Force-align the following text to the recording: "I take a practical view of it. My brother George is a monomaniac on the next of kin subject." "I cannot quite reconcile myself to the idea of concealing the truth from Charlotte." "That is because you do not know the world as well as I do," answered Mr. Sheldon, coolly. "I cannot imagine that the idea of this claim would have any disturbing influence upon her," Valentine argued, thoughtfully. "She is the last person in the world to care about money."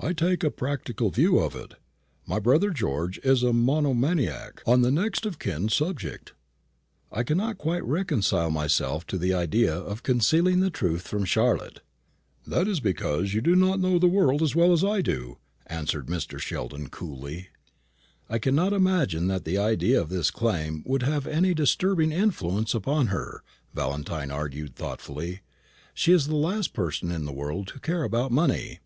"I 0.00 0.14
take 0.14 0.42
a 0.42 0.50
practical 0.50 1.10
view 1.10 1.38
of 1.40 1.54
it. 1.54 1.74
My 2.24 2.38
brother 2.38 2.70
George 2.70 3.18
is 3.18 3.42
a 3.42 3.52
monomaniac 3.52 4.62
on 4.66 4.80
the 4.80 4.90
next 4.90 5.26
of 5.26 5.38
kin 5.38 5.68
subject." 5.68 6.32
"I 7.12 7.22
cannot 7.22 7.58
quite 7.58 7.84
reconcile 7.84 8.50
myself 8.50 9.06
to 9.08 9.18
the 9.18 9.34
idea 9.34 9.74
of 9.76 10.02
concealing 10.02 10.60
the 10.60 10.70
truth 10.70 11.06
from 11.06 11.26
Charlotte." 11.26 11.82
"That 12.46 12.66
is 12.66 12.80
because 12.80 13.34
you 13.34 13.42
do 13.42 13.54
not 13.54 13.78
know 13.78 13.98
the 13.98 14.08
world 14.08 14.40
as 14.40 14.54
well 14.56 14.72
as 14.72 14.82
I 14.82 15.02
do," 15.02 15.36
answered 15.66 16.06
Mr. 16.06 16.38
Sheldon, 16.38 16.88
coolly. 16.88 17.48
"I 18.26 18.38
cannot 18.38 18.72
imagine 18.72 19.26
that 19.26 19.44
the 19.44 19.58
idea 19.58 20.00
of 20.00 20.08
this 20.08 20.30
claim 20.30 20.82
would 20.86 21.02
have 21.02 21.26
any 21.26 21.52
disturbing 21.52 22.10
influence 22.10 22.72
upon 22.72 23.08
her," 23.08 23.42
Valentine 23.74 24.30
argued, 24.30 24.74
thoughtfully. 24.76 25.42
"She 25.92 26.12
is 26.12 26.26
the 26.26 26.36
last 26.36 26.72
person 26.72 27.10
in 27.12 27.26
the 27.26 27.32
world 27.34 27.66
to 27.66 27.80
care 27.80 28.04
about 28.04 28.32
money." 28.32 28.78